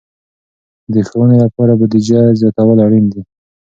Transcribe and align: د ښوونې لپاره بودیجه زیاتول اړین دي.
د 0.93 0.95
ښوونې 1.07 1.37
لپاره 1.45 1.73
بودیجه 1.79 2.19
زیاتول 2.39 2.77
اړین 2.85 3.05
دي. 3.11 3.21